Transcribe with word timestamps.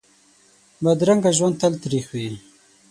بدرنګه 0.83 1.31
ژوند 1.37 1.55
تل 1.61 1.73
تریخ 1.83 2.05
وي 2.15 2.29